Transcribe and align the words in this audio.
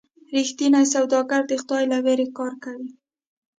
رښتینی 0.35 0.83
سوداګر 0.93 1.41
د 1.47 1.51
خدای 1.61 1.83
له 1.91 1.97
ویرې 2.05 2.27
کار 2.37 2.53
کوي. 2.63 2.89